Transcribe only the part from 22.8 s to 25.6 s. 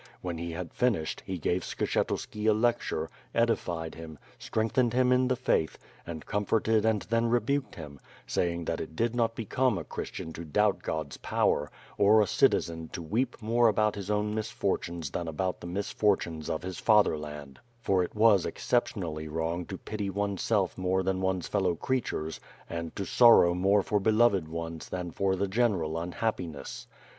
to sorrow more for beloved ones than for the